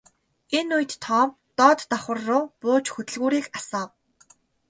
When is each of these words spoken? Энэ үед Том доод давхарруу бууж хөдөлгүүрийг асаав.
Энэ 0.57 0.71
үед 0.77 0.91
Том 1.05 1.29
доод 1.57 1.79
давхарруу 1.91 2.43
бууж 2.61 2.85
хөдөлгүүрийг 2.93 3.45
асаав. 3.57 3.89